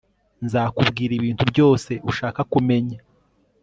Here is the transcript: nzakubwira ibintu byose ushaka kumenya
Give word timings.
nzakubwira 0.45 1.11
ibintu 1.19 1.43
byose 1.51 1.91
ushaka 2.09 2.39
kumenya 2.51 2.97